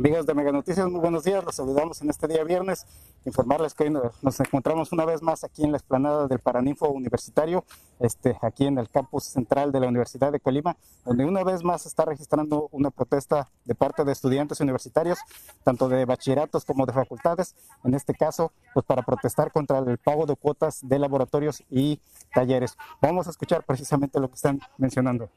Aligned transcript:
Amigos 0.00 0.24
de 0.24 0.32
Mega 0.32 0.50
Noticias, 0.50 0.88
muy 0.88 0.98
buenos 0.98 1.24
días. 1.24 1.44
Los 1.44 1.56
saludamos 1.56 2.00
en 2.00 2.08
este 2.08 2.26
día 2.26 2.42
viernes. 2.42 2.86
Informarles 3.26 3.74
que 3.74 3.90
nos 3.90 4.40
encontramos 4.40 4.92
una 4.92 5.04
vez 5.04 5.20
más 5.20 5.44
aquí 5.44 5.62
en 5.62 5.72
la 5.72 5.76
explanada 5.76 6.26
del 6.26 6.38
Paraninfo 6.38 6.88
Universitario, 6.88 7.66
este, 7.98 8.34
aquí 8.40 8.64
en 8.64 8.78
el 8.78 8.88
campus 8.88 9.24
central 9.24 9.72
de 9.72 9.80
la 9.80 9.88
Universidad 9.88 10.32
de 10.32 10.40
Colima, 10.40 10.78
donde 11.04 11.26
una 11.26 11.44
vez 11.44 11.62
más 11.62 11.84
está 11.84 12.06
registrando 12.06 12.70
una 12.72 12.90
protesta 12.90 13.50
de 13.66 13.74
parte 13.74 14.02
de 14.04 14.12
estudiantes 14.12 14.60
universitarios, 14.60 15.18
tanto 15.64 15.86
de 15.90 16.06
bachilleratos 16.06 16.64
como 16.64 16.86
de 16.86 16.94
facultades, 16.94 17.54
en 17.84 17.92
este 17.92 18.14
caso, 18.14 18.52
pues 18.72 18.86
para 18.86 19.02
protestar 19.02 19.52
contra 19.52 19.80
el 19.80 19.98
pago 19.98 20.24
de 20.24 20.34
cuotas 20.34 20.80
de 20.80 20.98
laboratorios 20.98 21.62
y 21.68 22.00
talleres. 22.32 22.74
Vamos 23.02 23.26
a 23.26 23.30
escuchar 23.32 23.64
precisamente 23.64 24.18
lo 24.18 24.28
que 24.28 24.36
están 24.36 24.60
mencionando. 24.78 25.28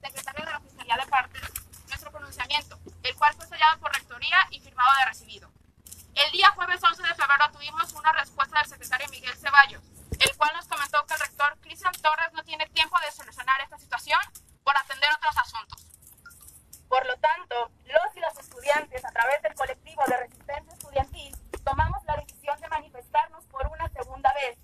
secretario 0.00 0.46
de 0.46 0.50
la 0.50 0.60
Fiscalía 0.60 0.96
de 0.96 1.10
el 3.02 3.16
cual 3.16 3.34
fue 3.34 3.46
sellado 3.46 3.78
por 3.80 3.92
Rectoría 3.92 4.38
y 4.50 4.60
firmado 4.60 4.90
de 4.98 5.04
recibido. 5.06 5.50
El 6.14 6.30
día 6.30 6.50
jueves 6.50 6.82
11 6.82 7.02
de 7.02 7.14
febrero 7.14 7.50
tuvimos 7.52 7.92
una 7.94 8.12
respuesta 8.12 8.58
del 8.58 8.68
secretario 8.68 9.08
Miguel 9.08 9.36
Ceballos, 9.36 9.82
el 10.20 10.36
cual 10.36 10.50
nos 10.54 10.68
comentó 10.68 11.04
que 11.06 11.14
el 11.14 11.20
rector 11.20 11.58
Cristian 11.60 11.92
Torres 12.02 12.32
no 12.32 12.44
tiene 12.44 12.68
tiempo 12.68 12.96
de 13.00 13.10
solucionar 13.10 13.60
esta 13.62 13.78
situación 13.78 14.20
por 14.62 14.76
atender 14.76 15.10
otros 15.16 15.36
asuntos. 15.36 15.86
Por 16.88 17.06
lo 17.06 17.16
tanto, 17.16 17.70
los 17.84 18.16
y 18.16 18.20
las 18.20 18.38
estudiantes, 18.38 19.04
a 19.04 19.10
través 19.10 19.40
del 19.42 19.54
colectivo 19.54 20.02
de 20.06 20.16
resistencia 20.18 20.72
estudiantil, 20.72 21.36
tomamos 21.64 22.04
la 22.04 22.16
decisión 22.16 22.60
de 22.60 22.68
manifestarnos 22.68 23.44
por 23.46 23.66
una 23.68 23.88
segunda 23.88 24.32
vez, 24.34 24.58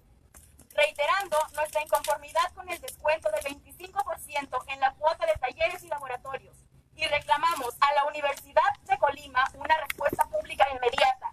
reiterando 0.75 1.39
nuestra 1.55 1.83
inconformidad 1.83 2.53
con 2.55 2.69
el 2.69 2.79
descuento 2.81 3.31
del 3.31 3.57
25% 3.57 4.65
en 4.69 4.81
la 4.81 4.93
cuota 4.93 5.27
de 5.27 5.33
talleres 5.41 5.83
y 5.83 5.89
laboratorios 5.89 6.57
y 6.99 7.07
reclamamos 7.07 7.77
a 7.81 7.95
la 7.95 8.05
Universidad 8.07 8.75
de 8.85 8.99
Colima 8.99 9.45
una 9.55 9.77
respuesta 9.77 10.25
pública 10.25 10.67
inmediata. 10.69 11.33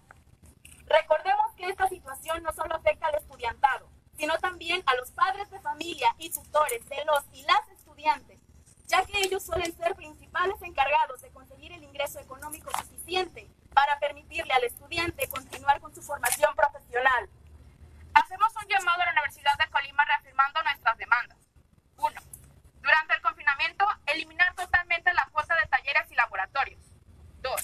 Recordemos 0.86 1.52
que 1.56 1.66
esta 1.66 1.88
situación 1.88 2.42
no 2.44 2.52
solo 2.52 2.76
afecta 2.76 3.08
al 3.08 3.16
estudiantado, 3.16 3.88
sino 4.16 4.38
también 4.38 4.82
a 4.86 4.94
los 4.94 5.10
padres 5.10 5.50
de 5.50 5.60
familia 5.60 6.14
y 6.18 6.30
tutores 6.30 6.88
de 6.88 7.04
los 7.04 7.24
y 7.32 7.42
las 7.42 7.68
estudiantes, 7.70 8.38
ya 8.86 9.04
que 9.04 9.18
ellos 9.18 9.42
suelen 9.44 9.76
ser 9.76 9.96
principales 9.96 10.62
encargados 10.62 11.20
de 11.20 11.30
conseguir 11.30 11.72
el 11.72 11.82
ingreso 11.82 12.20
económico 12.20 12.70
suficiente 12.78 13.50
para 13.74 13.98
permitirle 13.98 14.52
al 14.54 14.62
estudiante 14.62 15.28
continuar 15.28 15.80
con 15.80 15.92
su 15.92 16.00
formación 16.00 16.54
profesional. 16.54 17.28
Hacemos 18.14 18.54
un 18.54 18.68
llamado 18.68 19.02
a 19.02 19.06
la 19.06 19.12
Universidad 19.12 19.58
de 19.58 19.68
Colima 19.70 20.04
reafirmando 20.04 20.62
nuestras 20.62 20.96
demandas. 20.96 21.38
1. 21.98 22.20
Durante 22.80 23.14
el 23.14 23.20
confinamiento, 23.20 23.84
la 24.88 25.28
cuota 25.32 25.56
de 25.56 25.66
talleres 25.66 26.10
y 26.10 26.14
laboratorios. 26.14 26.80
2. 27.42 27.60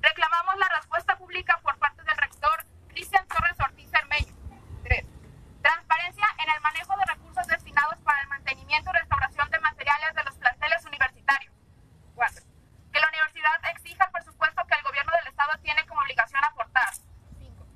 Reclamamos 0.00 0.56
la 0.56 0.68
respuesta 0.76 1.16
pública 1.16 1.60
por 1.62 1.78
parte 1.78 2.02
del 2.02 2.16
rector 2.16 2.64
Cristian 2.88 3.26
Torres 3.28 3.58
Ortiz 3.60 3.88
Cermeño. 3.90 4.34
3. 4.82 5.04
Transparencia 5.62 6.26
en 6.42 6.50
el 6.50 6.60
manejo 6.60 6.96
de 6.96 7.04
recursos 7.04 7.46
destinados 7.46 7.96
para 7.98 8.20
el 8.22 8.28
mantenimiento 8.28 8.90
y 8.90 8.98
restauración 8.98 9.50
de 9.50 9.60
materiales 9.60 10.14
de 10.14 10.24
los 10.24 10.34
planteles 10.34 10.84
universitarios. 10.84 11.54
4. 12.16 12.44
Que 12.92 13.00
la 13.00 13.08
universidad 13.08 13.70
exija 13.70 14.04
el 14.04 14.10
presupuesto 14.10 14.66
que 14.66 14.74
el 14.74 14.82
gobierno 14.82 15.12
del 15.12 15.28
Estado 15.28 15.52
tiene 15.62 15.86
como 15.86 16.00
obligación 16.00 16.44
aportar. 16.44 16.92
5. 17.38 17.66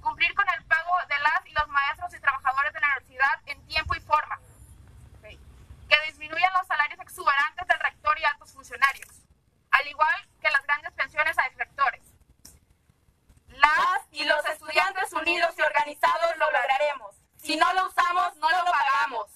Cumplir 0.00 0.34
con 0.34 0.46
el 0.50 0.64
pago 0.64 0.96
de 1.08 1.18
las 1.20 1.46
y 1.46 1.52
los 1.52 1.68
maestros 1.68 2.12
y 2.12 2.20
trabajadores 2.20 2.72
de 2.72 2.80
la 2.80 2.86
universidad 2.88 3.40
en 3.46 3.66
tiempo 3.66 3.94
y 3.94 4.00
forma. 4.00 4.40
Ok. 5.16 5.28
Que 5.88 5.96
disminuyan 6.06 6.52
los 6.54 6.66
salarios 6.66 7.00
exuberantes 7.00 7.66
del 7.66 7.78
rector 7.80 8.18
y 8.18 8.24
altos 8.24 8.52
funcionarios, 8.52 9.08
al 9.70 9.86
igual 9.86 10.28
que 10.40 10.50
las 10.50 10.62
grandes 10.64 10.92
pensiones 10.92 11.38
a 11.38 11.46
exrectores. 11.46 12.02
Las 13.48 14.00
y 14.10 14.24
los 14.24 14.44
estudiantes 14.46 15.12
unidos 15.12 15.54
y 15.56 15.62
organizados 15.62 16.36
lo 16.36 16.50
lograremos. 16.50 17.16
Si 17.36 17.56
no 17.56 17.72
lo 17.72 17.86
usamos, 17.86 18.36
no 18.36 18.50
lo 18.50 18.64
pagamos. 18.70 19.26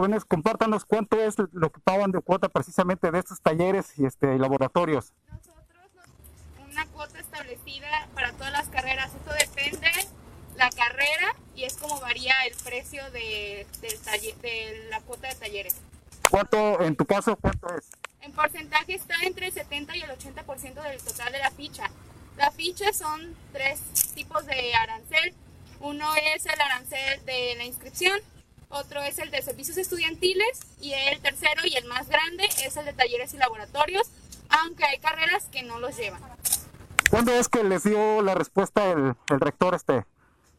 Jóvenes, 0.00 0.24
compártanos 0.24 0.86
cuánto 0.86 1.20
es 1.20 1.34
lo 1.52 1.70
que 1.70 1.78
pagan 1.80 2.10
de 2.10 2.22
cuota 2.22 2.48
precisamente 2.48 3.10
de 3.10 3.18
estos 3.18 3.38
talleres 3.42 3.98
y 3.98 4.06
este, 4.06 4.38
laboratorios. 4.38 5.12
una 6.70 6.86
cuota 6.86 7.18
establecida 7.18 8.08
para 8.14 8.32
todas 8.32 8.50
las 8.50 8.68
carreras. 8.68 9.10
Esto 9.14 9.30
depende 9.34 9.90
la 10.56 10.70
carrera 10.70 11.36
y 11.54 11.64
es 11.64 11.76
como 11.76 12.00
varía 12.00 12.32
el 12.46 12.54
precio 12.64 13.02
de, 13.10 13.66
del 13.82 14.00
talle- 14.00 14.34
de 14.40 14.86
la 14.88 15.02
cuota 15.02 15.28
de 15.28 15.34
talleres. 15.34 15.76
¿Cuánto, 16.30 16.80
en 16.80 16.96
tu 16.96 17.04
caso, 17.04 17.36
cuánto 17.36 17.66
es? 17.76 17.90
En 18.22 18.32
porcentaje 18.32 18.94
está 18.94 19.16
entre 19.24 19.48
el 19.48 19.52
70 19.52 19.96
y 19.98 20.00
el 20.00 20.10
80% 20.12 20.82
del 20.82 21.02
total 21.02 21.30
de 21.30 21.38
la 21.40 21.50
ficha. 21.50 21.90
La 22.38 22.50
ficha 22.50 22.90
son 22.94 23.36
tres 23.52 23.80
tipos 24.14 24.46
de 24.46 24.72
arancel. 24.76 25.34
Uno 25.80 26.10
es 26.34 26.46
el 26.46 26.58
arancel 26.58 27.22
de 27.26 27.54
la 27.58 27.64
inscripción, 27.64 28.18
otro 28.70 29.02
es 29.02 29.18
el 29.18 29.30
de 29.30 29.42
servicios 29.42 29.76
estudiantiles 29.76 30.60
y 30.80 30.92
el 30.92 31.20
tercero 31.20 31.62
y 31.64 31.76
el 31.76 31.84
más 31.84 32.08
grande 32.08 32.48
es 32.64 32.76
el 32.76 32.86
de 32.86 32.92
talleres 32.92 33.34
y 33.34 33.36
laboratorios, 33.36 34.08
aunque 34.48 34.84
hay 34.84 34.98
carreras 34.98 35.44
que 35.52 35.62
no 35.62 35.78
los 35.78 35.96
llevan. 35.96 36.22
¿Cuándo 37.10 37.32
es 37.34 37.48
que 37.48 37.64
les 37.64 37.82
dio 37.82 38.22
la 38.22 38.34
respuesta 38.34 38.90
el, 38.92 39.14
el 39.28 39.40
rector 39.40 39.74
este? 39.74 40.04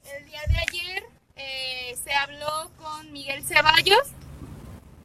El 0.03 0.25
día 0.25 0.41
de 0.47 0.57
ayer 0.59 1.03
eh, 1.37 1.97
se 2.03 2.13
habló 2.13 2.71
con 2.81 3.11
Miguel 3.13 3.43
Ceballos, 3.45 4.07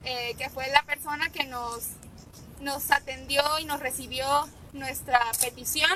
eh, 0.04 0.34
que 0.38 0.50
fue 0.50 0.68
la 0.68 0.82
persona 0.82 1.30
que 1.30 1.44
nos, 1.44 1.90
nos 2.60 2.90
atendió 2.90 3.42
y 3.60 3.64
nos 3.64 3.80
recibió 3.80 4.26
nuestra 4.72 5.20
petición, 5.40 5.90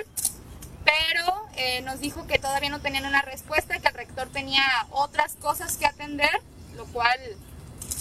pero 0.85 1.47
eh, 1.57 1.83
nos 1.83 2.01
dijo 2.01 2.27
que 2.27 2.39
todavía 2.39 2.71
no 2.71 2.81
tenían 2.81 3.07
una 3.07 3.23
respuesta, 3.23 3.79
que 3.79 3.89
el 3.89 3.95
rector 3.95 4.29
tenía 4.29 4.63
otras 4.91 5.35
cosas 5.37 5.77
que 5.77 5.87
atender, 5.87 6.41
lo 6.77 6.85
cual 6.87 7.19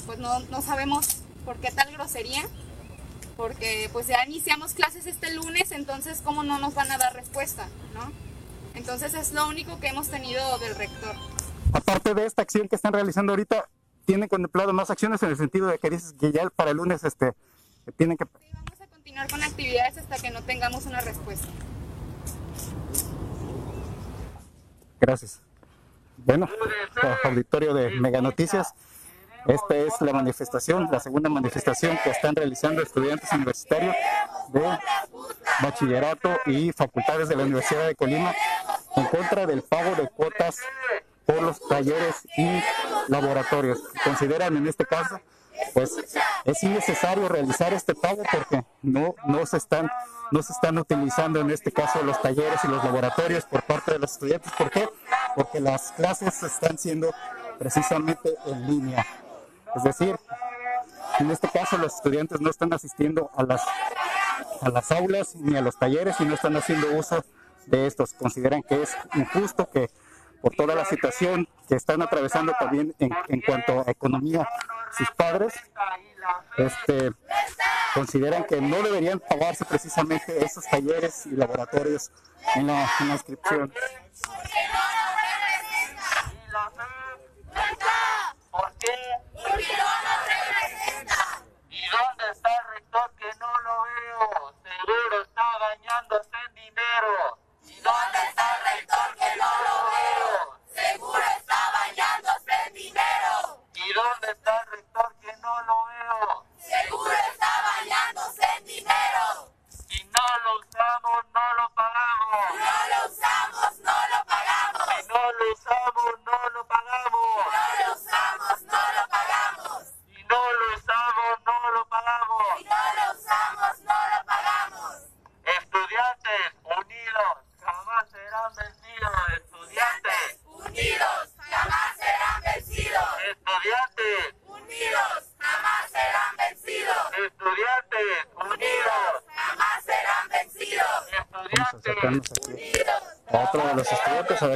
pues 0.06 0.20
no, 0.20 0.40
no 0.40 0.62
sabemos 0.62 1.24
por 1.46 1.58
qué 1.58 1.72
tal 1.72 1.92
grosería, 1.92 2.44
porque 3.38 3.90
pues 3.94 4.08
ya 4.08 4.26
iniciamos 4.26 4.74
clases 4.74 5.06
este 5.06 5.34
lunes, 5.34 5.72
entonces 5.72 6.22
cómo 6.24 6.44
no 6.44 6.60
nos 6.60 6.74
van 6.74 6.92
a 6.92 6.98
dar 6.98 7.14
respuesta, 7.14 7.68
¿no? 7.94 8.12
Entonces 8.76 9.14
es 9.14 9.34
lo 9.34 9.48
único 9.48 9.80
que 9.80 9.88
hemos 9.88 10.10
tenido 10.10 10.58
del 10.60 10.76
rector. 10.76 11.16
Aparte 11.74 12.14
de 12.14 12.26
esta 12.26 12.42
acción 12.42 12.68
que 12.68 12.76
están 12.76 12.94
realizando 12.94 13.32
ahorita, 13.32 13.70
¿tienen 14.06 14.28
contemplado 14.28 14.74
más 14.74 14.90
acciones 14.90 15.22
en 15.24 15.30
el 15.30 15.38
sentido 15.38 15.68
de 15.68 15.78
que 15.80 15.90
dices 15.90 16.14
que 16.20 16.32
ya 16.32 16.50
para 16.50 16.72
el 16.72 16.78
lunes 16.78 17.04
este, 17.04 17.34
tienen 17.98 18.18
que... 18.18 18.26
Vamos 18.26 18.82
a 18.82 18.88
continuar 18.88 19.30
con 19.30 19.44
actividades 19.44 19.98
hasta 19.98 20.18
que 20.18 20.32
no 20.32 20.42
tengamos 20.44 20.86
una 20.86 21.02
respuesta. 21.02 21.48
Gracias. 25.00 25.42
Bueno, 26.30 26.48
auditorio 27.24 27.74
de 27.74 27.90
Mega 27.90 28.22
Noticias, 28.22 28.76
esta 29.48 29.76
es 29.76 30.00
la 30.00 30.14
manifestación, 30.14 30.88
la 30.92 31.00
segunda 31.00 31.28
manifestación 31.28 31.98
que 32.04 32.12
están 32.12 32.36
realizando 32.36 32.84
estudiantes 32.84 33.34
universitarios 33.34 33.96
de 34.50 34.78
bachillerato 35.64 36.30
y 36.46 36.72
facultades 36.72 37.30
de 37.30 37.36
la 37.36 37.46
Universidad 37.46 37.88
de 37.88 37.96
Colima 37.96 38.32
en 38.96 39.06
contra 39.06 39.48
del 39.48 39.64
pago 39.64 39.96
de 39.96 40.08
cuotas 40.08 40.58
por 41.26 41.42
los 41.42 41.68
talleres 41.68 42.18
y 42.38 42.62
laboratorios. 43.08 43.82
Consideran 44.04 44.56
en 44.56 44.68
este 44.68 44.86
caso 44.86 45.20
pues 45.74 45.96
es 46.46 46.64
innecesario 46.64 47.28
realizar 47.28 47.74
este 47.74 47.96
pago 47.96 48.22
porque 48.32 48.64
no, 48.82 49.16
no, 49.26 49.46
se 49.46 49.58
están, 49.58 49.90
no 50.32 50.42
se 50.42 50.54
están 50.54 50.78
utilizando 50.78 51.40
en 51.40 51.52
este 51.52 51.72
caso 51.72 52.04
los 52.04 52.22
talleres 52.22 52.60
y 52.64 52.68
los 52.68 52.84
laboratorios 52.84 53.46
por 53.46 53.64
parte 53.64 53.94
de 53.94 54.00
los 54.00 54.12
estudiantes. 54.12 54.52
¿Por 54.54 54.70
qué? 54.70 54.88
Porque 55.36 55.60
las 55.60 55.92
clases 55.94 56.42
están 56.44 56.78
siendo 56.78 57.14
precisamente 57.58 58.36
en 58.46 58.68
línea. 58.68 59.06
Es 59.76 59.84
decir, 59.84 60.16
en 61.20 61.32
este 61.32 61.50
caso 61.50 61.78
los 61.78 61.96
estudiantes 61.96 62.42
no 62.42 62.50
están 62.50 62.74
asistiendo 62.74 63.30
a 63.36 63.44
las, 63.44 63.64
a 64.62 64.70
las 64.70 64.92
aulas 64.92 65.36
ni 65.36 65.56
a 65.58 65.62
los 65.62 65.78
talleres 65.78 66.16
y 66.20 66.26
no 66.26 66.36
están 66.36 66.56
haciendo 66.56 66.92
uso 66.98 67.24
de 67.66 67.88
estos. 67.88 68.14
Consideran 68.14 68.64
que 68.64 68.82
es 68.84 68.98
injusto 69.14 69.70
que 69.70 69.90
por 70.42 70.56
toda 70.56 70.76
la 70.76 70.86
situación 70.86 71.48
que 71.68 71.76
están 71.76 72.02
atravesando 72.02 72.54
también 72.60 72.96
en, 73.00 73.42
cuanto 73.42 73.84
a 73.86 73.92
economía 73.92 74.48
sus 74.98 75.12
padres, 75.12 75.54
este, 76.58 77.12
consideran 77.94 78.46
que 78.46 78.62
no 78.62 78.82
deberían 78.82 79.20
pagarse 79.20 79.66
precisamente 79.66 80.44
esos 80.44 80.66
talleres 80.66 81.26
y 81.26 81.32
laboratorios 81.32 82.12
en 82.56 82.68
la, 82.68 82.90
en 83.00 83.08
la 83.10 83.14
inscripción. 83.14 83.74
¿Por 88.52 88.74
qué? 88.80 88.96
Porque 89.34 89.68
no 89.78 89.84
nos 90.04 90.20
representa. 90.28 91.44
¿Y 91.70 91.82
dónde 91.90 92.32
está 92.32 92.50
el 92.50 92.56
rector 92.56 92.78
que 92.92 93.30
no 93.40 93.60
lo 93.62 93.84
veo? 93.84 94.54
Seguro 94.64 95.22
está 95.22 95.58
bañándose 95.60 96.30
en 96.48 96.56
dinero. 96.56 97.38
¿Y 97.64 97.80
dónde 97.82 98.18
está 98.28 98.58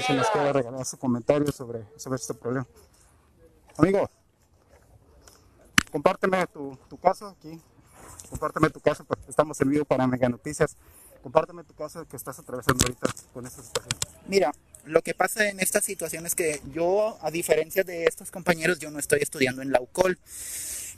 si 0.06 0.14
nos 0.14 0.30
puede 0.30 0.52
regalar 0.52 0.86
su 0.86 0.98
comentario 0.98 1.52
sobre, 1.52 1.86
sobre 1.98 2.18
este 2.18 2.34
problema. 2.34 2.68
Amigo, 3.78 4.10
compárteme 5.92 6.46
tu, 6.48 6.78
tu 6.90 6.98
caso 6.98 7.28
aquí. 7.28 7.60
Compárteme 8.30 8.70
tu 8.70 8.80
caso, 8.80 9.04
porque 9.06 9.30
estamos 9.30 9.60
en 9.62 9.70
vivo 9.70 9.86
para 9.86 10.08
Mega 10.08 10.28
Noticias. 10.28 10.76
Compárteme 11.22 11.64
tu 11.64 11.74
caso 11.74 12.06
que 12.08 12.18
estás 12.18 12.38
atravesando 12.40 12.84
ahorita 12.84 13.10
con 13.34 13.46
esta 13.46 13.62
situación. 13.62 14.00
Mira, 14.28 14.52
lo 14.86 15.02
que 15.02 15.14
pasa 15.14 15.48
en 15.48 15.60
esta 15.60 15.80
situación 15.82 16.26
es 16.26 16.36
que 16.36 16.62
yo, 16.74 17.18
a 17.22 17.32
diferencia 17.32 17.84
de 17.84 18.06
estos 18.06 18.32
compañeros, 18.32 18.80
yo 18.80 18.92
no 18.92 19.00
estoy 19.00 19.20
estudiando 19.22 19.62
en 19.62 19.72
la 19.72 19.82
UCOL, 19.82 20.20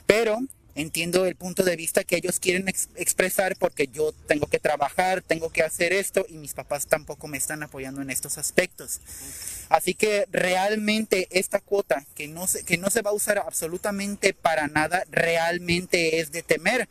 pero 0.07 0.39
entiendo 0.75 1.25
el 1.25 1.35
punto 1.35 1.63
de 1.63 1.75
vista 1.75 2.03
que 2.03 2.17
ellos 2.17 2.39
quieren 2.39 2.67
ex- 2.67 2.89
expresar 2.95 3.55
porque 3.55 3.87
yo 3.87 4.11
tengo 4.27 4.47
que 4.47 4.59
trabajar, 4.59 5.21
tengo 5.21 5.49
que 5.49 5.63
hacer 5.63 5.93
esto 5.93 6.25
y 6.29 6.33
mis 6.33 6.53
papás 6.53 6.85
tampoco 6.87 7.27
me 7.27 7.37
están 7.37 7.63
apoyando 7.63 8.01
en 8.01 8.09
estos 8.09 8.37
aspectos. 8.37 8.99
Así 9.69 9.93
que 9.93 10.27
realmente 10.31 11.27
esta 11.31 11.59
cuota 11.59 12.05
que 12.13 12.27
no 12.27 12.45
se, 12.45 12.63
que 12.63 12.77
no 12.77 12.89
se 12.89 13.01
va 13.01 13.11
a 13.11 13.13
usar 13.13 13.37
absolutamente 13.39 14.33
para 14.33 14.67
nada, 14.67 15.03
realmente 15.09 16.19
es 16.19 16.31
de 16.31 16.43
temer. 16.43 16.87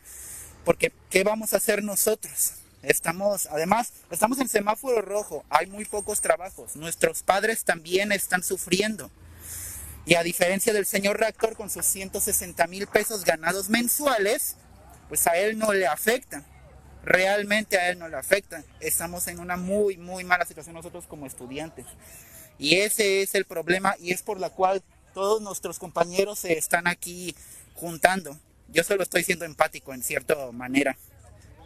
Porque 0.65 0.91
¿qué 1.11 1.23
vamos 1.23 1.53
a 1.53 1.57
hacer 1.57 1.83
nosotros? 1.83 2.53
Estamos, 2.81 3.47
además, 3.47 3.93
estamos 4.11 4.39
en 4.39 4.47
semáforo 4.47 5.01
rojo, 5.01 5.43
hay 5.49 5.67
muy 5.67 5.85
pocos 5.85 6.21
trabajos, 6.21 6.75
nuestros 6.75 7.23
padres 7.23 7.63
también 7.63 8.11
están 8.11 8.43
sufriendo. 8.43 9.09
Y 10.05 10.15
a 10.15 10.23
diferencia 10.23 10.71
del 10.71 10.85
señor 10.85 11.19
rector 11.19 11.55
con 11.55 11.69
sus 11.69 11.85
160 11.85 12.67
mil 12.67 12.87
pesos 12.87 13.25
ganados 13.25 13.69
mensuales, 13.69 14.55
pues 15.07 15.25
a 15.27 15.35
él 15.35 15.57
no 15.57 15.73
le 15.73 15.87
afecta. 15.87 16.43
Realmente 17.03 17.77
a 17.77 17.89
él 17.89 17.99
no 17.99 18.07
le 18.07 18.17
afecta. 18.17 18.63
Estamos 18.79 19.27
en 19.27 19.39
una 19.39 19.57
muy, 19.57 19.97
muy 19.97 20.23
mala 20.23 20.45
situación 20.45 20.75
nosotros 20.75 21.05
como 21.07 21.25
estudiantes. 21.25 21.85
Y 22.57 22.77
ese 22.77 23.21
es 23.21 23.35
el 23.35 23.45
problema 23.45 23.95
y 23.99 24.11
es 24.11 24.21
por 24.21 24.39
la 24.39 24.49
cual 24.49 24.83
todos 25.13 25.41
nuestros 25.41 25.79
compañeros 25.79 26.39
se 26.39 26.57
están 26.57 26.87
aquí 26.87 27.35
juntando. 27.73 28.37
Yo 28.69 28.83
solo 28.83 29.03
estoy 29.03 29.23
siendo 29.23 29.45
empático 29.45 29.93
en 29.93 30.03
cierta 30.03 30.51
manera 30.51 30.97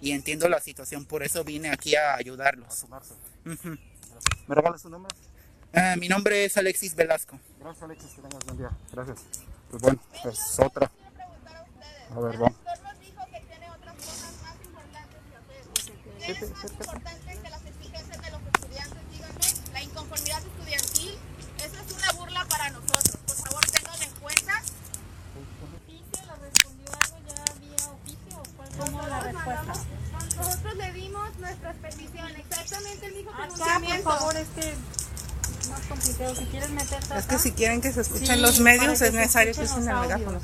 y 0.02 0.12
entiendo 0.12 0.48
la 0.48 0.60
situación, 0.60 1.06
por 1.06 1.24
eso 1.24 1.44
vine 1.44 1.70
aquí 1.70 1.96
a 1.96 2.16
ayudarlos. 2.16 2.86
Ujú. 3.46 3.78
¿Me 4.48 4.56
regalas 4.56 4.82
tu 4.82 4.90
nombre? 4.90 5.14
Ah, 5.74 5.96
mi 5.98 6.08
nombre 6.08 6.46
es 6.46 6.58
Alexis 6.58 6.96
Velasco. 6.96 7.40
Gracias, 7.60 7.84
Alexis, 7.84 8.12
que 8.14 8.22
tengas 8.22 8.46
buen 8.46 8.58
día. 8.58 8.72
Gracias. 8.92 9.20
Pues 9.70 9.82
bueno, 9.82 10.00
es 10.26 10.60
otra. 10.60 10.90
A 12.16 12.20
ver, 12.20 12.38
vamos. 12.38 12.58
nos 12.66 13.00
dijo 13.00 13.24
que 13.32 13.40
tiene 13.42 13.70
otras 13.70 13.96
cosas 13.96 14.34
más 14.42 14.56
importantes 14.66 15.20
que 15.30 15.36
hacer. 15.38 16.26
¿Qué 16.26 16.32
es 16.32 16.52
más 16.52 16.64
importante 16.72 17.38
que 17.44 17.50
las 17.50 17.66
exigencias 17.66 18.22
de 18.22 18.32
los 18.32 18.42
estudiantes? 18.42 19.12
Díganme. 19.12 19.74
La 19.74 19.84
inconformidad 19.84 20.42
estudiantil, 20.44 21.18
eso 21.64 21.76
es 21.86 21.92
una 21.94 22.12
burla 22.14 22.46
para 22.46 22.70
nosotros. 22.72 23.18
Por 23.28 23.36
favor, 23.36 23.66
tenganlo 23.68 24.04
en 24.04 24.12
cuenta. 24.20 24.54
oficio? 24.58 26.26
¿Le 26.26 26.36
respondió 26.50 26.88
algo 26.98 27.18
ya 27.28 27.54
vía 27.62 27.92
oficio 27.94 28.38
o 28.40 28.44
cuál 28.58 28.70
fue 28.72 29.10
la 29.10 29.20
respuesta? 29.20 29.74
Nosotros 30.36 30.76
le 30.78 30.94
dimos 30.94 31.38
nuestras 31.38 31.76
peticiones. 31.76 32.40
Exactamente 32.50 33.06
el 33.06 33.14
mismo 33.14 33.32
Acá, 33.32 33.48
por 33.48 33.56
pronunciamiento. 33.58 34.10
favor, 34.10 34.36
este 34.36 34.74
más 35.70 35.82
complicado. 35.82 36.36
Si 36.36 36.46
quieres 36.46 36.70
meterte 36.70 37.18
Es 37.18 37.26
que 37.26 37.38
si 37.38 37.52
quieren 37.54 37.82
que 37.82 37.92
se 37.92 38.02
escuchen 38.02 38.36
Sí, 38.36 38.42
los 38.42 38.60
medios 38.60 39.02
es 39.02 39.14
necesario 39.14 39.54
que 39.54 39.62
usen 39.62 39.88
el 39.88 39.96
megáfono. 39.96 40.42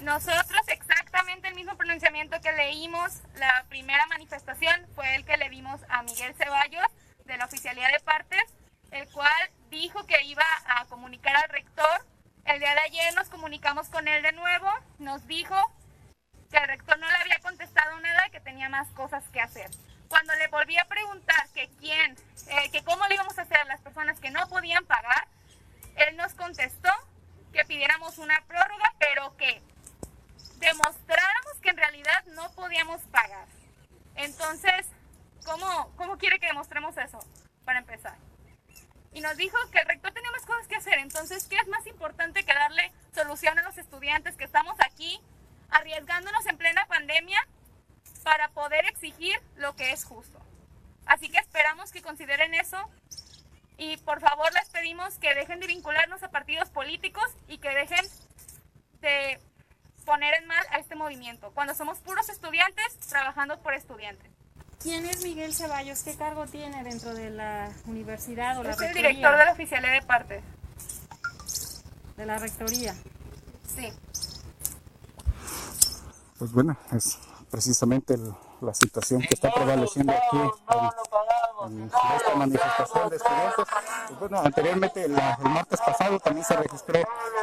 Nosotros 0.00 0.60
exactamente 0.66 1.48
el 1.48 1.54
mismo 1.54 1.76
pronunciamiento 1.76 2.40
que 2.40 2.52
leímos, 2.52 3.20
la 3.36 3.64
primera 3.68 4.06
manifestación 4.08 4.74
fue 4.94 5.14
el 5.14 5.24
que 5.24 5.36
le 5.36 5.48
dimos 5.48 5.80
a 5.88 6.02
Miguel 6.02 6.34
Ceballos 6.34 6.86
de 7.24 7.36
la 7.36 7.44
Oficialía 7.44 7.88
de 7.88 8.00
Partes, 8.00 8.42
el 8.90 9.08
cual 9.08 9.50
dijo 9.70 10.04
que 10.06 10.22
iba 10.24 10.44
a 10.66 10.84
comunicar 10.86 11.36
al 11.36 11.48
rector. 11.50 12.06
El 12.44 12.58
día 12.58 12.74
de 12.74 12.80
ayer 12.80 13.14
nos 13.14 13.28
comunicamos 13.28 13.88
con 13.88 14.08
él 14.08 14.22
de 14.22 14.32
nuevo, 14.32 14.68
nos 14.98 15.26
dijo 15.28 15.54
que 16.50 16.58
el 16.58 16.66
rector 16.66 16.98
no 16.98 17.06
le 17.06 17.16
había 17.16 17.38
contestado 17.38 17.98
nada, 18.00 18.28
que 18.30 18.40
tenía 18.40 18.68
más 18.68 18.88
cosas 18.90 19.22
que 19.32 19.40
hacer. 19.40 19.70
Cuando 20.12 20.34
le 20.34 20.46
volví 20.48 20.76
a 20.76 20.84
preguntar 20.84 21.48
que 21.54 21.70
quién, 21.80 22.14
eh, 22.48 22.70
que 22.70 22.84
cómo 22.84 23.02
le 23.06 23.14
íbamos 23.14 23.38
a 23.38 23.42
hacer 23.42 23.56
a 23.56 23.64
las 23.64 23.80
personas 23.80 24.20
que 24.20 24.30
no 24.30 24.46
podían 24.50 24.84
pagar, 24.84 25.26
él 25.96 26.18
nos 26.18 26.34
contestó 26.34 26.90
que 27.50 27.64
pidiéramos 27.64 28.18
una 28.18 28.38
prórroga, 28.46 28.92
pero 28.98 29.34
que 29.38 29.62
demostráramos 30.56 31.54
que 31.62 31.70
en 31.70 31.78
realidad 31.78 32.24
no 32.26 32.52
podíamos 32.52 33.00
pagar. 33.04 33.46
Entonces, 34.16 34.86
¿cómo, 35.46 35.90
¿cómo 35.96 36.18
quiere 36.18 36.38
que 36.38 36.48
demostremos 36.48 36.94
eso? 36.98 37.18
Para 37.64 37.78
empezar. 37.78 38.18
Y 39.14 39.22
nos 39.22 39.38
dijo 39.38 39.56
que 39.70 39.78
el 39.78 39.88
rector 39.88 40.12
tenía 40.12 40.30
más 40.32 40.44
cosas 40.44 40.68
que 40.68 40.76
hacer. 40.76 40.98
Entonces, 40.98 41.46
¿qué 41.48 41.56
es 41.56 41.68
más 41.68 41.86
importante 41.86 42.44
que 42.44 42.52
darle 42.52 42.92
solución 43.14 43.58
a 43.58 43.62
los 43.62 43.78
estudiantes 43.78 44.36
que 44.36 44.44
estamos 44.44 44.76
aquí 44.80 45.22
arriesgándonos 45.70 46.44
en 46.44 46.58
plena 46.58 46.84
pandemia 46.84 47.48
para 48.22 48.48
poder 48.50 48.84
exigir 48.86 49.34
lo 49.56 49.74
que 49.76 49.92
es 49.92 50.04
justo? 50.04 50.38
Así 51.06 51.28
que 51.28 51.38
esperamos 51.38 51.90
que 51.92 52.02
consideren 52.02 52.54
eso 52.54 52.78
y 53.76 53.96
por 53.98 54.20
favor 54.20 54.52
les 54.54 54.68
pedimos 54.70 55.14
que 55.18 55.34
dejen 55.34 55.60
de 55.60 55.66
vincularnos 55.66 56.22
a 56.22 56.30
partidos 56.30 56.68
políticos 56.70 57.24
y 57.48 57.58
que 57.58 57.70
dejen 57.70 58.04
de 59.00 59.40
poner 60.04 60.34
en 60.34 60.46
mal 60.46 60.64
a 60.70 60.78
este 60.78 60.94
movimiento, 60.94 61.50
cuando 61.54 61.74
somos 61.74 61.98
puros 61.98 62.28
estudiantes 62.28 62.96
trabajando 63.08 63.58
por 63.60 63.74
estudiantes. 63.74 64.30
¿Quién 64.80 65.06
es 65.06 65.22
Miguel 65.22 65.54
Ceballos? 65.54 66.02
¿Qué 66.02 66.16
cargo 66.16 66.46
tiene 66.46 66.82
dentro 66.82 67.14
de 67.14 67.30
la 67.30 67.70
universidad 67.86 68.58
o 68.58 68.64
la 68.64 68.70
Es 68.70 68.76
el 68.80 68.86
rectoría? 68.86 69.08
director 69.10 69.38
de 69.38 69.44
la 69.44 69.52
oficialía 69.52 69.90
de 69.90 70.02
partes. 70.02 70.42
de 72.16 72.26
la 72.26 72.38
rectoría. 72.38 72.94
Sí. 73.74 73.92
Pues 76.38 76.52
bueno, 76.52 76.76
es 76.92 77.18
precisamente 77.52 78.14
el- 78.14 78.34
la 78.62 78.72
situación 78.74 79.20
que 79.20 79.34
está 79.34 79.52
prevaleciendo 79.52 80.12
aquí 80.12 80.38
en, 80.38 81.82
en 81.82 81.90
esta 82.16 82.34
manifestación 82.34 83.10
de 83.10 83.16
estudiantes. 83.16 83.66
Pues 84.08 84.18
bueno, 84.20 84.38
anteriormente, 84.40 85.06
la- 85.08 85.34
el 85.42 85.50
martes 85.50 85.80
pasado 85.80 86.18
también 86.18 86.44
se 86.46 86.56
registró 86.56 87.00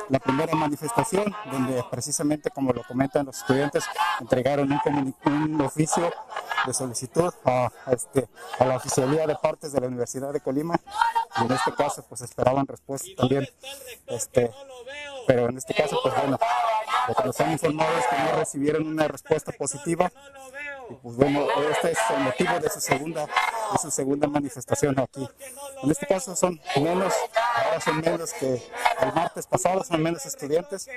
la 0.09 0.19
primera 0.19 0.55
manifestación, 0.55 1.33
donde 1.51 1.83
precisamente, 1.91 2.49
como 2.49 2.73
lo 2.73 2.83
comentan 2.83 3.25
los 3.27 3.37
estudiantes, 3.37 3.83
entregaron 4.19 4.71
un, 4.85 5.15
un 5.25 5.61
oficio 5.61 6.11
de 6.65 6.73
solicitud 6.73 7.31
a, 7.45 7.69
a 7.85 7.91
este, 7.91 8.27
a 8.59 8.65
la 8.65 8.77
oficialía 8.77 9.27
de 9.27 9.35
partes 9.35 9.71
de 9.73 9.79
la 9.79 9.87
Universidad 9.87 10.33
de 10.33 10.41
Colima, 10.41 10.75
y 11.39 11.45
en 11.45 11.51
este 11.51 11.73
caso, 11.75 12.03
pues 12.09 12.21
esperaban 12.21 12.65
respuesta 12.65 13.07
también. 13.15 13.47
Este, 14.07 14.51
pero 15.27 15.49
en 15.49 15.57
este 15.57 15.73
caso, 15.75 15.99
pues 16.01 16.15
bueno, 16.15 16.39
lo 17.09 17.15
que 17.15 17.23
nos 17.23 17.39
han 17.39 17.51
informado 17.51 17.97
es 17.97 18.05
que 18.05 18.17
no 18.17 18.39
recibieron 18.39 18.87
una 18.87 19.07
respuesta 19.07 19.51
positiva. 19.51 20.11
Y 20.89 20.93
pues 20.93 21.15
bueno, 21.15 21.47
este 21.71 21.91
es 21.91 21.97
el 22.15 22.23
motivo 22.23 22.59
de 22.59 22.69
su 22.69 22.79
segunda, 22.79 23.25
de 23.25 23.77
su 23.81 23.89
segunda 23.89 24.27
manifestación 24.27 24.99
aquí. 24.99 25.27
En 25.81 25.91
este 25.91 26.05
caso 26.05 26.35
son 26.35 26.61
menos, 26.75 27.13
ahora 27.55 27.81
son 27.81 28.01
menos 28.01 28.33
que 28.33 28.63
el 29.01 29.13
martes 29.13 29.47
pasado, 29.47 29.83
son 29.83 30.03
menos 30.03 30.25
estudiantes. 30.25 30.87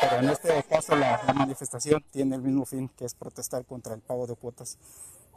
Pero 0.00 0.16
en 0.16 0.30
este 0.30 0.62
caso 0.64 0.96
la, 0.96 1.22
la 1.24 1.32
manifestación 1.32 2.04
tiene 2.10 2.36
el 2.36 2.42
mismo 2.42 2.66
fin, 2.66 2.88
que 2.96 3.04
es 3.04 3.14
protestar 3.14 3.64
contra 3.64 3.94
el 3.94 4.00
pago 4.00 4.26
de 4.26 4.34
cuotas 4.34 4.78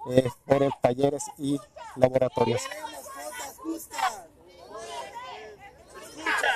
eh, 0.10 0.30
por 0.46 0.68
talleres 0.82 1.24
y 1.38 1.60
laboratorios. 1.98 2.62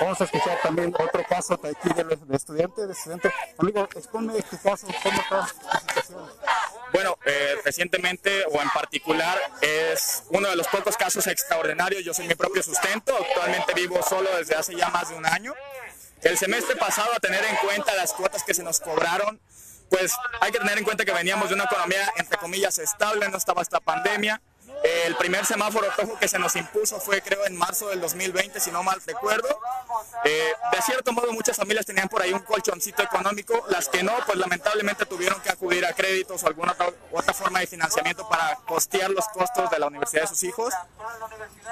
Vamos 0.00 0.20
a 0.20 0.24
escuchar 0.24 0.58
también 0.62 0.94
otro 0.98 1.24
caso 1.24 1.56
de 1.56 1.70
aquí 1.70 1.88
de, 1.88 2.36
estudiante, 2.36 2.86
de 2.86 2.92
estudiante. 2.92 3.32
Amigo, 3.58 3.88
expónme 3.94 4.40
tu 4.42 4.60
caso, 4.60 4.86
cómo 5.02 5.20
está 5.20 5.46
tu 5.46 5.78
situación. 5.78 6.30
Bueno, 6.92 7.18
eh, 7.24 7.56
recientemente 7.64 8.44
o 8.50 8.60
en 8.62 8.70
particular 8.70 9.38
es 9.60 10.24
uno 10.30 10.48
de 10.48 10.56
los 10.56 10.66
pocos 10.68 10.96
casos 10.96 11.26
extraordinarios. 11.26 12.04
Yo 12.04 12.14
soy 12.14 12.26
mi 12.26 12.34
propio 12.34 12.62
sustento. 12.62 13.14
Actualmente 13.16 13.74
vivo 13.74 14.00
solo 14.02 14.30
desde 14.36 14.54
hace 14.54 14.74
ya 14.74 14.88
más 14.88 15.10
de 15.10 15.16
un 15.16 15.26
año. 15.26 15.54
El 16.22 16.36
semestre 16.36 16.76
pasado, 16.76 17.12
a 17.14 17.20
tener 17.20 17.44
en 17.44 17.56
cuenta 17.56 17.94
las 17.94 18.12
cuotas 18.12 18.42
que 18.42 18.54
se 18.54 18.62
nos 18.62 18.80
cobraron, 18.80 19.40
pues 19.88 20.12
hay 20.40 20.50
que 20.50 20.58
tener 20.58 20.78
en 20.78 20.84
cuenta 20.84 21.04
que 21.04 21.12
veníamos 21.12 21.48
de 21.48 21.54
una 21.54 21.64
economía, 21.64 22.12
entre 22.16 22.38
comillas, 22.38 22.78
estable, 22.78 23.28
no 23.28 23.36
estaba 23.36 23.62
esta 23.62 23.80
pandemia. 23.80 24.40
El 24.82 25.16
primer 25.16 25.44
semáforo 25.44 25.88
rojo 25.96 26.18
que 26.18 26.28
se 26.28 26.38
nos 26.38 26.54
impuso 26.56 27.00
fue, 27.00 27.20
creo, 27.20 27.44
en 27.46 27.56
marzo 27.56 27.88
del 27.88 28.00
2020, 28.00 28.60
si 28.60 28.70
no 28.70 28.82
mal 28.82 29.00
recuerdo. 29.06 29.48
Eh, 30.24 30.52
de 30.72 30.82
cierto 30.82 31.12
modo, 31.12 31.32
muchas 31.32 31.56
familias 31.56 31.86
tenían 31.86 32.08
por 32.08 32.22
ahí 32.22 32.32
un 32.32 32.40
colchoncito 32.40 33.02
económico. 33.02 33.64
Las 33.68 33.88
que 33.88 34.02
no, 34.02 34.12
pues 34.26 34.38
lamentablemente 34.38 35.06
tuvieron 35.06 35.40
que 35.40 35.50
acudir 35.50 35.84
a 35.84 35.92
créditos 35.92 36.42
o 36.42 36.46
alguna 36.46 36.72
otra, 36.72 36.92
otra 37.12 37.34
forma 37.34 37.60
de 37.60 37.66
financiamiento 37.66 38.28
para 38.28 38.56
costear 38.66 39.10
los 39.10 39.26
costos 39.28 39.70
de 39.70 39.78
la 39.78 39.86
universidad 39.86 40.22
de 40.22 40.28
sus 40.28 40.42
hijos. 40.44 40.72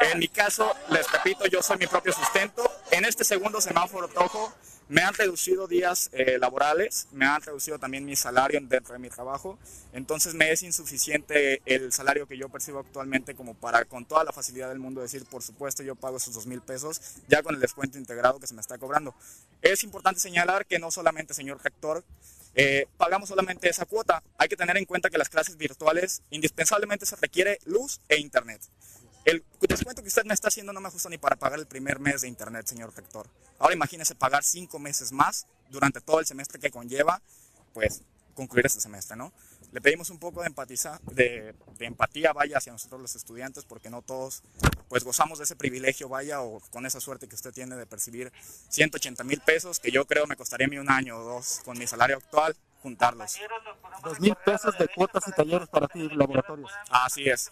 En 0.01 0.19
mi 0.19 0.29
caso, 0.29 0.75
les 0.89 1.11
repito, 1.11 1.47
yo 1.47 1.63
soy 1.63 1.79
mi 1.79 1.87
propio 1.87 2.13
sustento. 2.13 2.71
En 2.91 3.05
este 3.05 3.25
segundo 3.25 3.61
semáforo 3.61 4.09
rojo 4.09 4.53
me 4.89 5.03
han 5.03 5.15
reducido 5.15 5.67
días 5.67 6.11
eh, 6.13 6.39
laborales, 6.39 7.09
me 7.13 7.27
han 7.27 7.43
reducido 7.43 7.79
también 7.79 8.05
mi 8.05 8.15
salario 8.15 8.61
dentro 8.63 8.93
de 8.93 8.99
mi 8.99 9.09
trabajo, 9.09 9.59
entonces 9.93 10.35
me 10.35 10.53
es 10.53 10.63
insuficiente 10.63 11.61
el 11.67 11.93
salario 11.93 12.27
que 12.27 12.37
yo 12.39 12.49
percibo 12.49 12.79
actualmente 12.79 12.96
como 13.37 13.55
para 13.55 13.85
con 13.85 14.05
toda 14.05 14.25
la 14.25 14.33
facilidad 14.33 14.69
del 14.69 14.79
mundo 14.79 15.01
decir, 15.01 15.25
por 15.27 15.43
supuesto, 15.43 15.83
yo 15.83 15.95
pago 15.95 16.17
esos 16.17 16.35
dos 16.35 16.47
mil 16.47 16.61
pesos 16.61 17.01
ya 17.29 17.43
con 17.43 17.55
el 17.55 17.61
descuento 17.61 17.99
integrado 17.99 18.39
que 18.39 18.47
se 18.47 18.55
me 18.55 18.61
está 18.61 18.79
cobrando. 18.79 19.15
Es 19.63 19.85
importante 19.85 20.21
señalar 20.21 20.67
que 20.67 20.79
no 20.79 20.91
solamente, 20.91 21.35
señor 21.35 21.63
rector, 21.63 22.05
eh, 22.55 22.87
pagamos 22.97 23.29
solamente 23.29 23.69
esa 23.69 23.85
cuota, 23.85 24.23
hay 24.39 24.49
que 24.49 24.57
tener 24.57 24.77
en 24.77 24.87
cuenta 24.87 25.11
que 25.11 25.19
las 25.19 25.29
clases 25.29 25.57
virtuales 25.57 26.23
indispensablemente 26.31 27.05
se 27.05 27.17
requiere 27.17 27.59
luz 27.67 28.01
e 28.09 28.19
internet. 28.19 28.63
El 29.27 29.45
descuento 29.61 30.03
que 30.03 30.09
usted 30.09 30.25
me 30.25 30.35
está 30.35 30.49
haciendo 30.49 30.73
no 30.73 30.81
me 30.81 30.89
ajusta 30.89 31.09
ni 31.09 31.19
para 31.19 31.37
pagar 31.37 31.59
el 31.59 31.67
primer 31.67 31.99
mes 31.99 32.21
de 32.23 32.29
internet, 32.29 32.67
señor 32.67 32.95
rector. 32.95 33.27
Ahora 33.59 33.75
imagínese 33.75 34.15
pagar 34.15 34.45
cinco 34.45 34.79
meses 34.79 35.13
más 35.13 35.47
durante 35.69 36.01
todo 36.01 36.21
el 36.21 36.27
semestre 36.27 36.61
que 36.61 36.71
conlleva, 36.71 37.21
pues, 37.75 38.03
concluir 38.35 38.67
este 38.67 38.81
semestre, 38.81 39.17
¿no? 39.17 39.33
Le 39.77 39.83
pedimos 39.83 40.09
un 40.09 40.19
poco 40.19 40.41
de, 40.41 40.47
empatiza, 40.47 40.99
de, 41.03 41.55
de 41.77 41.85
empatía, 41.85 42.33
vaya, 42.33 42.57
hacia 42.57 42.73
nosotros 42.73 42.99
los 42.99 43.15
estudiantes, 43.15 43.67
porque 43.67 43.91
no 43.91 44.01
todos, 44.01 44.43
pues, 44.89 45.05
gozamos 45.05 45.37
de 45.37 45.45
ese 45.45 45.55
privilegio, 45.55 46.09
vaya, 46.09 46.41
o 46.41 46.61
con 46.71 46.87
esa 46.87 46.99
suerte 46.99 47.29
que 47.29 47.35
usted 47.35 47.53
tiene 47.53 47.77
de 47.77 47.85
percibir 47.85 48.33
180 48.71 49.23
mil 49.25 49.39
pesos, 49.43 49.79
que 49.79 49.91
yo 49.91 50.07
creo 50.07 50.27
me 50.27 50.35
costaría 50.35 50.67
a 50.67 50.71
mí 50.71 50.79
un 50.79 50.91
año 50.91 51.19
o 51.19 51.25
dos 51.25 51.61
con 51.63 51.77
mi 51.79 51.87
salario 51.87 52.17
actual 52.17 52.57
juntarlos. 52.83 53.37
Dos 54.03 54.19
mil 54.19 54.35
pesos 54.47 54.79
de 54.79 54.89
cuotas 54.89 55.29
y 55.29 55.33
talleres 55.33 55.69
para 55.69 55.89
ti, 55.89 56.09
laboratorios. 56.09 56.71
Así 56.89 57.29
es. 57.29 57.51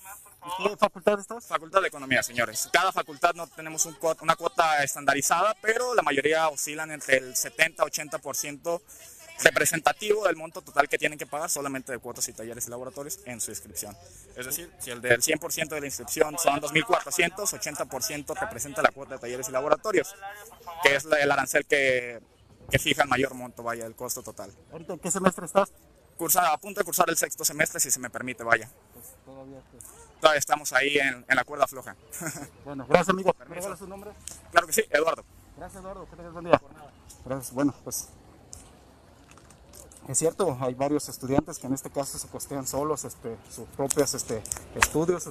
¿Y 0.61 0.69
qué 0.69 0.77
facultad 0.79 1.19
estás? 1.21 1.47
Facultad 1.47 1.83
de 1.83 1.89
Economía, 1.89 2.23
señores. 2.23 2.69
Cada 2.73 2.93
facultad 2.93 3.35
no 3.35 3.47
tenemos 3.49 3.85
un 3.87 3.95
cuota- 3.95 4.23
una 4.23 4.37
cuota 4.37 4.83
estandarizada, 4.83 5.55
pero 5.61 5.95
la 5.95 6.03
mayoría 6.03 6.49
oscilan 6.49 6.91
entre 6.91 7.17
el 7.19 7.35
70-80% 7.35 8.81
representativo 9.43 10.27
del 10.27 10.37
monto 10.37 10.63
total 10.63 10.89
que 10.89 10.99
tienen 10.99 11.19
que 11.19 11.27
pagar 11.27 11.51
solamente 11.51 11.93
de 11.93 11.99
cuotas 11.99 12.29
y 12.29 12.33
talleres 12.33 12.67
y 12.67 12.71
laboratorios 12.71 13.21
en 13.25 13.41
su 13.41 13.51
inscripción. 13.51 13.97
Es 14.37 14.47
decir, 14.47 14.71
si 14.79 14.91
el 14.91 15.01
del 15.01 15.21
100% 15.21 15.69
de 15.69 15.81
la 15.81 15.87
inscripción 15.87 16.39
son 16.39 16.61
2.400, 16.61 17.35
80% 17.35 18.39
representa 18.39 18.83
la 18.83 18.91
cuota 18.91 19.15
de 19.15 19.21
talleres 19.21 19.49
y 19.49 19.53
laboratorios, 19.53 20.15
que 20.83 20.95
es 20.95 21.05
el 21.05 21.31
arancel 21.31 21.67
que, 21.67 22.21
que 22.71 22.79
fija 22.79 23.03
el 23.03 23.09
mayor 23.09 23.35
monto, 23.35 23.63
vaya, 23.63 23.87
el 23.87 23.95
costo 23.95 24.23
total. 24.23 24.53
¿Ahorita 24.73 24.93
en 24.95 24.99
qué 25.01 25.11
semestre 25.11 25.47
estás? 25.47 25.73
Cursa, 26.17 26.53
a 26.53 26.59
punto 26.59 26.81
de 26.81 26.85
cursar 26.85 27.11
el 27.11 27.17
sexto 27.17 27.45
semestre, 27.45 27.81
si 27.81 27.91
se 27.91 27.99
me 27.99 28.09
permite, 28.09 28.45
vaya. 28.45 28.71
Pues 28.93 29.07
todavía. 29.25 29.61
pues, 29.73 29.85
Todavía 30.21 30.39
estamos 30.39 30.73
ahí 30.73 30.97
en, 30.97 31.25
en 31.29 31.37
la 31.37 31.45
cuerda 31.45 31.67
floja. 31.67 31.97
Bueno, 32.65 32.87
gracias 32.87 33.09
amigo. 33.11 33.35
¿Me 33.49 33.77
su 33.77 33.87
nombre? 33.87 34.13
claro 34.53 34.67
que 34.67 34.73
sí, 34.73 34.85
Eduardo. 34.91 35.25
Gracias 35.57 35.83
Eduardo, 35.83 36.09
que 36.09 36.17
tengas 36.17 36.33
buen 36.33 36.45
día. 36.47 36.61
Gracias, 37.25 37.53
bueno, 37.53 37.75
pues 37.85 38.09
es 40.09 40.19
cierto, 40.19 40.57
hay 40.61 40.75
varios 40.75 41.09
estudiantes 41.09 41.59
que 41.59 41.67
en 41.67 41.75
este 41.75 41.91
caso 41.91 42.19
se 42.19 42.29
costean 42.29 42.67
solos 42.67 43.05
este, 43.05 43.37
sus 43.51 43.67
propios 43.69 44.15
este, 44.15 44.43
estudios 44.75 45.31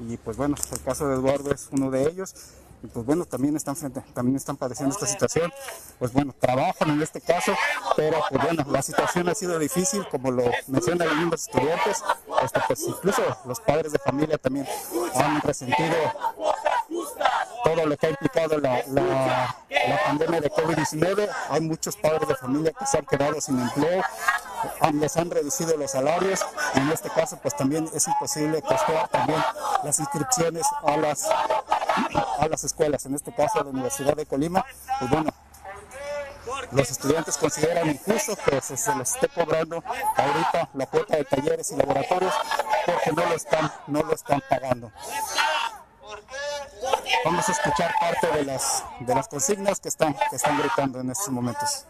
y 0.00 0.16
pues 0.16 0.36
bueno, 0.36 0.56
el 0.72 0.80
caso 0.82 1.08
de 1.08 1.14
Eduardo 1.14 1.50
es 1.52 1.68
uno 1.72 1.90
de 1.90 2.08
ellos 2.08 2.34
y 2.82 2.88
pues 2.88 3.06
bueno, 3.06 3.24
también 3.24 3.56
están 3.56 3.74
frente, 3.74 4.02
también 4.12 4.36
están 4.36 4.56
padeciendo 4.56 4.94
esta 4.94 5.06
situación, 5.06 5.50
pues 5.98 6.12
bueno, 6.12 6.34
trabajan 6.38 6.90
en 6.90 7.02
este 7.02 7.20
caso, 7.20 7.54
pero 7.96 8.18
pues 8.30 8.42
bueno, 8.42 8.64
la 8.70 8.82
situación 8.82 9.28
ha 9.28 9.34
sido 9.34 9.58
difícil, 9.58 10.06
como 10.10 10.30
lo 10.30 10.44
mencionan 10.66 11.30
los 11.30 11.46
estudiantes, 11.46 12.02
este, 12.42 12.60
pues 12.66 12.82
incluso 12.86 13.22
los 13.46 13.60
padres 13.60 13.92
de 13.92 13.98
familia 13.98 14.38
también 14.38 14.66
han 15.14 15.40
resentido 15.40 15.94
todo 17.66 17.84
lo 17.84 17.96
que 17.96 18.06
ha 18.06 18.10
implicado 18.10 18.58
la, 18.60 19.56
pandemia 20.06 20.40
de 20.40 20.50
COVID-19. 20.50 21.28
Hay 21.50 21.60
muchos 21.60 21.96
padres 21.96 22.28
de 22.28 22.36
familia 22.36 22.72
que 22.72 22.86
se 22.86 22.98
han 22.98 23.06
quedado 23.06 23.40
sin 23.40 23.58
empleo, 23.58 24.02
les 24.92 25.16
han 25.16 25.30
reducido 25.30 25.76
los 25.76 25.90
salarios 25.90 26.46
y 26.74 26.78
en 26.78 26.90
este 26.90 27.10
caso 27.10 27.38
pues 27.42 27.56
también 27.56 27.88
es 27.92 28.06
imposible 28.06 28.62
costear 28.62 29.08
también 29.08 29.42
las 29.82 29.98
inscripciones 29.98 30.64
a 30.84 30.96
las, 30.96 31.28
a 31.28 32.48
las 32.48 32.62
escuelas, 32.62 33.04
en 33.06 33.16
este 33.16 33.34
caso 33.34 33.60
a 33.60 33.64
la 33.64 33.70
Universidad 33.70 34.14
de 34.14 34.26
Colima. 34.26 34.64
Pues 35.00 35.10
bueno, 35.10 35.30
los 36.70 36.90
estudiantes 36.90 37.36
consideran 37.36 37.90
injusto 37.90 38.36
que 38.36 38.60
se, 38.60 38.76
se 38.76 38.94
les 38.94 39.14
esté 39.14 39.28
cobrando 39.28 39.82
ahorita 40.16 40.68
la 40.74 40.86
cuota 40.86 41.16
de 41.16 41.24
talleres 41.24 41.70
y 41.72 41.76
laboratorios 41.76 42.34
porque 42.86 43.12
no 43.12 43.26
lo 43.26 43.34
están, 43.34 43.72
no 43.88 44.02
lo 44.02 44.14
están 44.14 44.40
pagando. 44.48 44.92
Vamos 47.24 47.48
a 47.48 47.52
escuchar 47.52 47.94
parte 48.00 48.26
de 48.28 48.44
las, 48.44 48.84
de 49.00 49.14
las 49.14 49.28
consignas 49.28 49.80
que 49.80 49.88
están, 49.88 50.14
que 50.30 50.36
están 50.36 50.58
gritando 50.58 51.00
en 51.00 51.10
estos 51.10 51.28
momentos. 51.28 51.86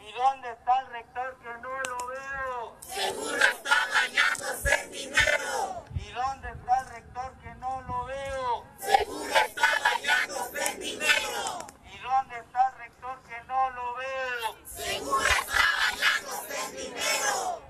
¿Y 0.00 0.12
dónde 0.12 0.50
está 0.52 0.80
el 0.80 0.86
rector 0.88 1.38
que 1.42 1.48
no 1.60 1.80
lo 1.80 2.06
veo? 2.06 2.76
Seguro 2.80 3.36
está 3.36 3.74
bañándose 3.94 4.80
en 4.82 4.90
dinero. 4.92 5.84
¿Y 5.94 6.12
dónde 6.12 6.50
está 6.50 6.80
el 6.80 6.88
rector 6.88 7.32
que 7.42 7.54
no 7.56 7.82
lo 7.82 8.04
veo? 8.04 8.64
Seguro 8.78 9.34
está 9.34 9.66
bañándose 9.84 10.72
en 10.72 10.80
dinero. 10.80 11.66
¿Y 11.84 11.98
dónde 11.98 12.38
está 12.38 12.68
el 12.68 12.78
rector 12.78 13.22
que 13.22 13.42
no 13.48 13.70
lo 13.70 13.94
veo? 13.94 14.56
Seguro 14.66 15.20
está 15.20 15.58
bañándose 15.88 16.64
en 16.64 16.76
dinero. 16.76 17.62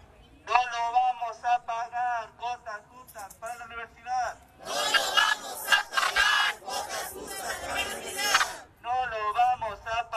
No 0.46 0.54
lo 0.54 0.92
vamos 0.92 1.44
a 1.44 1.64
pagar 1.64 2.30
cosas 2.36 2.80
justas 2.90 3.34
para 3.34 3.54
la 3.56 3.64
universidad. 3.66 4.36
No 4.64 4.72
lo 4.74 5.12
vamos 5.14 5.58
a 5.68 5.90
pagar 5.90 6.60
cosas 6.64 7.12
justas 7.12 7.56
para 7.62 7.80
la 7.80 7.84
universidad. 7.84 8.62
No 8.82 9.06
lo 9.10 9.32
vamos 9.32 9.78
a 9.86 10.12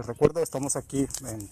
les 0.00 0.06
recuerdo, 0.06 0.40
estamos 0.40 0.76
aquí 0.76 1.06
en 1.26 1.50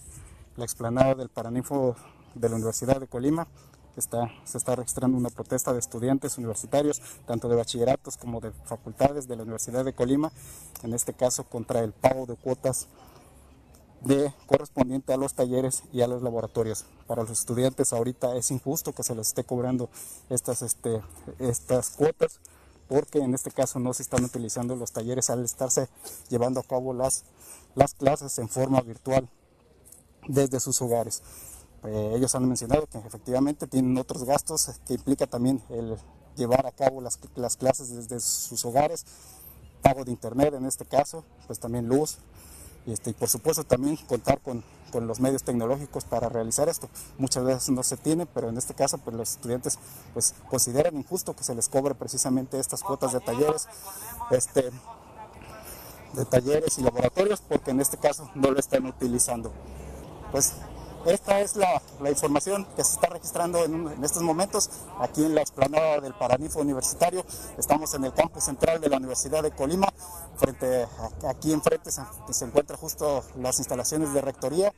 la 0.57 0.63
explanada 0.63 1.13
del 1.13 1.29
Paraninfo 1.29 1.95
de 2.33 2.49
la 2.49 2.55
Universidad 2.55 2.99
de 2.99 3.05
Colima. 3.05 3.47
Está, 3.95 4.31
se 4.43 4.57
está 4.57 4.75
registrando 4.75 5.15
una 5.15 5.29
protesta 5.29 5.71
de 5.71 5.77
estudiantes 5.77 6.39
universitarios, 6.39 6.99
tanto 7.27 7.47
de 7.47 7.55
bachilleratos 7.55 8.17
como 8.17 8.39
de 8.39 8.51
facultades 8.65 9.27
de 9.27 9.35
la 9.35 9.43
Universidad 9.43 9.85
de 9.85 9.93
Colima, 9.93 10.31
en 10.81 10.95
este 10.95 11.13
caso 11.13 11.43
contra 11.43 11.81
el 11.81 11.91
pago 11.91 12.25
de 12.25 12.37
cuotas 12.37 12.87
de 14.01 14.33
correspondiente 14.47 15.13
a 15.13 15.17
los 15.17 15.35
talleres 15.35 15.83
y 15.93 16.01
a 16.01 16.07
los 16.07 16.23
laboratorios. 16.23 16.85
Para 17.05 17.21
los 17.21 17.29
estudiantes 17.29 17.93
ahorita 17.93 18.35
es 18.35 18.49
injusto 18.49 18.93
que 18.93 19.03
se 19.03 19.13
les 19.13 19.27
esté 19.27 19.43
cobrando 19.43 19.91
estas, 20.31 20.63
este, 20.63 21.03
estas 21.37 21.91
cuotas 21.91 22.39
porque 22.89 23.19
en 23.19 23.33
este 23.35 23.51
caso 23.51 23.79
no 23.79 23.93
se 23.93 24.01
están 24.01 24.25
utilizando 24.25 24.75
los 24.75 24.91
talleres 24.91 25.29
al 25.29 25.45
estarse 25.45 25.87
llevando 26.27 26.59
a 26.59 26.63
cabo 26.63 26.93
las, 26.93 27.23
las 27.75 27.93
clases 27.93 28.37
en 28.39 28.49
forma 28.49 28.81
virtual 28.81 29.29
desde 30.27 30.59
sus 30.59 30.81
hogares. 30.81 31.21
Eh, 31.85 32.13
ellos 32.15 32.33
han 32.35 32.47
mencionado 32.47 32.87
que 32.87 32.97
efectivamente 32.97 33.67
tienen 33.67 33.97
otros 33.97 34.23
gastos 34.25 34.71
que 34.85 34.95
implica 34.95 35.27
también 35.27 35.61
el 35.69 35.97
llevar 36.35 36.65
a 36.65 36.71
cabo 36.71 36.99
las, 36.99 37.19
las 37.35 37.55
clases 37.55 37.95
desde 37.95 38.19
sus 38.19 38.65
hogares, 38.65 39.05
pago 39.81 40.03
de 40.03 40.11
internet 40.11 40.55
en 40.55 40.65
este 40.65 40.83
caso, 40.83 41.23
pues 41.45 41.59
también 41.59 41.87
luz, 41.87 42.17
este, 42.87 43.11
y 43.11 43.13
por 43.13 43.29
supuesto 43.29 43.63
también 43.63 43.97
contar 44.07 44.41
con, 44.41 44.63
con, 44.91 45.07
los 45.07 45.19
medios 45.19 45.43
tecnológicos 45.43 46.05
para 46.05 46.29
realizar 46.29 46.69
esto. 46.69 46.89
Muchas 47.17 47.43
veces 47.43 47.69
no 47.69 47.83
se 47.83 47.97
tiene, 47.97 48.25
pero 48.25 48.49
en 48.49 48.57
este 48.57 48.73
caso 48.73 48.97
pues 48.97 49.15
los 49.15 49.31
estudiantes 49.31 49.79
pues 50.13 50.35
consideran 50.49 50.95
injusto 50.97 51.35
que 51.35 51.43
se 51.43 51.55
les 51.55 51.69
cobre 51.69 51.95
precisamente 51.95 52.59
estas 52.59 52.83
cuotas 52.83 53.13
de 53.13 53.19
talleres, 53.19 53.67
este, 54.31 54.71
de 56.13 56.25
talleres 56.25 56.77
y 56.77 56.81
laboratorios, 56.81 57.41
porque 57.41 57.71
en 57.71 57.81
este 57.81 57.97
caso 57.97 58.29
no 58.35 58.51
lo 58.51 58.59
están 58.59 58.85
utilizando. 58.85 59.51
Pues 60.31 60.53
esta 61.05 61.39
es 61.41 61.55
la, 61.55 61.81
información 62.09 62.65
que 62.75 62.83
se 62.83 62.93
está 62.93 63.07
registrando 63.07 63.63
en, 63.63 64.03
estos 64.03 64.21
momentos 64.23 64.69
aquí 64.99 65.23
en 65.23 65.35
la 65.35 65.41
explanada 65.41 65.99
del 65.99 66.13
Paraninfo 66.13 66.59
Universitario. 66.59 67.23
Estamos 67.57 67.93
en 67.93 68.05
el 68.05 68.13
campus 68.13 68.43
central 68.43 68.81
de 68.81 68.89
la 68.89 68.97
Universidad 68.97 69.43
de 69.43 69.51
Colima. 69.51 69.87
Frente, 70.37 70.87
aquí 71.27 71.53
enfrente 71.53 71.91
se, 71.91 72.01
se 72.31 72.45
encuentran 72.45 72.79
justo 72.79 73.23
las 73.37 73.59
instalaciones 73.59 74.13
de 74.13 74.21
rectoría 74.21 74.73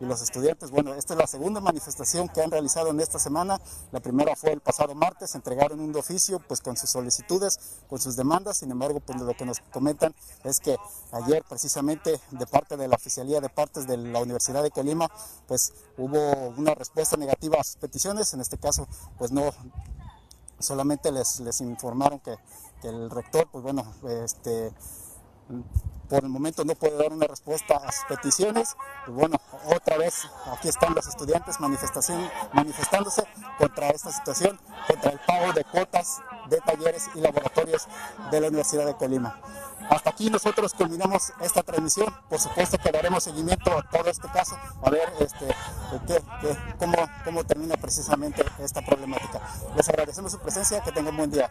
y 0.00 0.04
los 0.04 0.22
estudiantes. 0.22 0.70
Bueno, 0.70 0.94
esta 0.94 1.14
es 1.14 1.18
la 1.18 1.26
segunda 1.26 1.60
manifestación 1.60 2.28
que 2.28 2.42
han 2.42 2.50
realizado 2.50 2.90
en 2.90 3.00
esta 3.00 3.18
semana. 3.18 3.60
La 3.92 4.00
primera 4.00 4.36
fue 4.36 4.52
el 4.52 4.60
pasado 4.60 4.94
martes, 4.94 5.34
entregaron 5.34 5.80
un 5.80 5.94
oficio 5.96 6.40
pues 6.40 6.60
con 6.60 6.76
sus 6.76 6.90
solicitudes, 6.90 7.58
con 7.88 7.98
sus 7.98 8.16
demandas. 8.16 8.58
Sin 8.58 8.70
embargo, 8.70 9.00
pues 9.00 9.20
lo 9.20 9.34
que 9.34 9.44
nos 9.44 9.60
comentan 9.72 10.14
es 10.44 10.60
que 10.60 10.76
ayer 11.12 11.42
precisamente 11.48 12.20
de 12.30 12.46
parte 12.46 12.76
de 12.76 12.88
la 12.88 12.96
oficialía 12.96 13.40
de 13.40 13.48
partes 13.48 13.86
de 13.86 13.96
la 13.96 14.20
Universidad 14.20 14.62
de 14.62 14.70
Colima, 14.70 15.08
pues 15.46 15.72
hubo 15.96 16.48
una 16.56 16.74
respuesta 16.74 17.16
negativa 17.16 17.58
a 17.60 17.64
sus 17.64 17.76
peticiones. 17.76 18.34
En 18.34 18.40
este 18.40 18.58
caso, 18.58 18.86
pues 19.18 19.32
no 19.32 19.50
solamente 20.58 21.12
les, 21.12 21.40
les 21.40 21.60
informaron 21.60 22.18
que, 22.20 22.36
que 22.80 22.88
el 22.88 23.10
rector, 23.10 23.48
pues 23.50 23.62
bueno, 23.62 23.84
este 24.24 24.72
por 26.08 26.24
el 26.24 26.30
momento 26.30 26.64
no 26.64 26.74
puede 26.74 26.96
dar 26.96 27.12
una 27.12 27.26
respuesta 27.26 27.76
a 27.76 27.92
sus 27.92 28.04
peticiones. 28.04 28.76
Y 29.06 29.10
bueno, 29.10 29.40
otra 29.74 29.98
vez 29.98 30.28
aquí 30.52 30.68
están 30.68 30.94
los 30.94 31.06
estudiantes 31.06 31.60
manifestación, 31.60 32.30
manifestándose 32.52 33.24
contra 33.58 33.90
esta 33.90 34.12
situación, 34.12 34.58
contra 34.86 35.10
el 35.10 35.18
pago 35.20 35.52
de 35.52 35.64
cuotas 35.64 36.20
de 36.48 36.60
talleres 36.60 37.10
y 37.14 37.20
laboratorios 37.20 37.88
de 38.30 38.40
la 38.40 38.48
Universidad 38.48 38.86
de 38.86 38.96
Colima. 38.96 39.40
Hasta 39.90 40.10
aquí 40.10 40.30
nosotros 40.30 40.74
culminamos 40.74 41.32
esta 41.40 41.62
transmisión. 41.62 42.12
Por 42.28 42.40
supuesto 42.40 42.78
que 42.78 42.90
daremos 42.90 43.24
seguimiento 43.24 43.78
a 43.78 43.82
todo 43.88 44.08
este 44.10 44.28
caso, 44.28 44.56
a 44.82 44.90
ver 44.90 45.12
este, 45.20 45.46
cómo, 46.78 46.96
cómo 47.24 47.44
termina 47.44 47.76
precisamente 47.76 48.44
esta 48.58 48.82
problemática. 48.82 49.40
Les 49.76 49.88
agradecemos 49.88 50.32
su 50.32 50.38
presencia, 50.38 50.82
que 50.82 50.92
tengan 50.92 51.12
un 51.12 51.16
buen 51.18 51.30
día. 51.30 51.50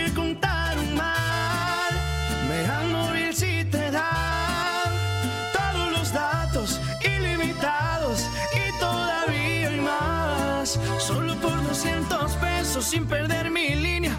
Solo 10.99 11.35
por 11.41 11.63
200 11.67 12.31
pesos 12.37 12.85
sin 12.85 13.05
perder 13.05 13.51
mi 13.51 13.75
línea, 13.75 14.15